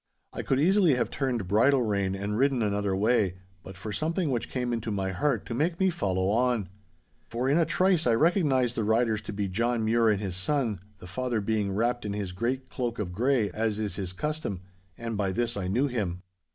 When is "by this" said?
15.17-15.55